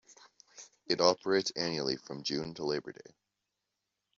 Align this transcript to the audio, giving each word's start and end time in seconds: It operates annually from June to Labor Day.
It 0.87 0.99
operates 0.99 1.51
annually 1.51 1.95
from 1.95 2.23
June 2.23 2.55
to 2.55 2.65
Labor 2.65 2.91
Day. 2.93 3.15